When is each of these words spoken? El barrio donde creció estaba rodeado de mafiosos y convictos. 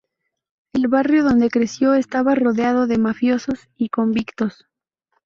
El 0.73 0.87
barrio 0.87 1.23
donde 1.23 1.51
creció 1.51 1.93
estaba 1.93 2.33
rodeado 2.33 2.87
de 2.87 2.97
mafiosos 2.97 3.67
y 3.75 3.89
convictos. 3.89 4.65